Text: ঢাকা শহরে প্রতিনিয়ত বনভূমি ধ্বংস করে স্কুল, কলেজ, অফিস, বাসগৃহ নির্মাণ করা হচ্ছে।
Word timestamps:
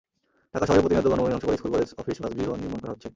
ঢাকা 0.53 0.65
শহরে 0.67 0.83
প্রতিনিয়ত 0.83 1.07
বনভূমি 1.11 1.31
ধ্বংস 1.33 1.43
করে 1.45 1.59
স্কুল, 1.61 1.71
কলেজ, 1.73 1.89
অফিস, 2.01 2.17
বাসগৃহ 2.23 2.47
নির্মাণ 2.63 2.79
করা 2.83 2.93
হচ্ছে। 2.93 3.07